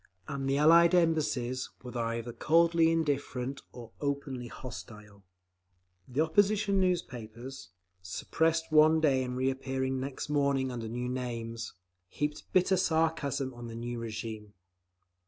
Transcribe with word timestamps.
And 0.27 0.49
the 0.49 0.57
Allied 0.57 0.95
Embassies 0.95 1.69
were 1.83 1.95
either 1.95 2.33
coldly 2.33 2.89
indifferent, 2.91 3.61
or 3.71 3.91
openly 4.01 4.47
hostile…. 4.47 5.23
The 6.07 6.21
opposition 6.21 6.79
newspapers, 6.79 7.69
suppressed 8.01 8.71
one 8.71 8.99
day 8.99 9.23
and 9.23 9.37
reappearing 9.37 9.99
next 9.99 10.27
morning 10.27 10.71
under 10.71 10.87
new 10.89 11.07
names, 11.07 11.75
heaped 12.07 12.51
bitter 12.51 12.77
sarcasm 12.77 13.53
on 13.53 13.67
the 13.67 13.75
new 13.75 13.99
regime. 13.99 14.55